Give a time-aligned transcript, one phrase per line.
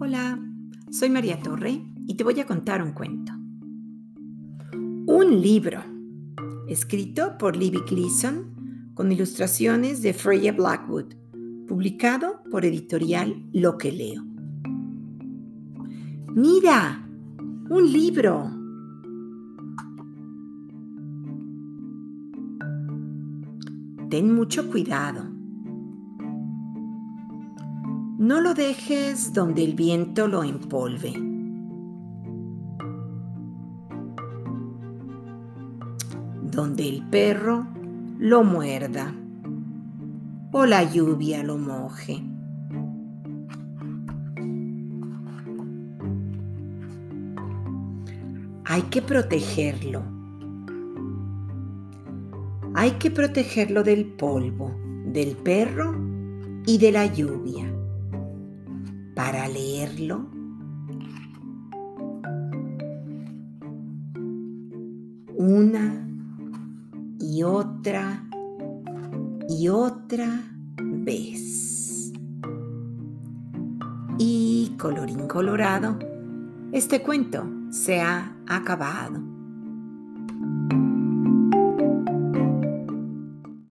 [0.00, 0.36] Hola,
[0.90, 3.32] soy María Torre y te voy a contar un cuento.
[5.06, 5.80] Un libro,
[6.66, 11.14] escrito por Libby Gleason, con ilustraciones de Freya Blackwood,
[11.68, 14.24] publicado por editorial Lo que leo.
[16.34, 17.08] Mira,
[17.70, 18.50] un libro.
[24.10, 25.37] Ten mucho cuidado
[28.18, 31.12] no lo dejes donde el viento lo empolve.
[36.42, 37.68] Donde el perro
[38.18, 39.14] lo muerda
[40.50, 42.20] o la lluvia lo moje.
[48.64, 50.02] Hay que protegerlo.
[52.74, 54.74] Hay que protegerlo del polvo,
[55.06, 55.94] del perro
[56.66, 57.77] y de la lluvia
[59.18, 60.28] para leerlo?
[65.34, 66.08] Una
[67.18, 68.24] y otra
[69.48, 70.44] y otra
[70.78, 72.12] vez.
[74.18, 75.98] Y colorín colorado,
[76.70, 79.37] este cuento se ha acabado.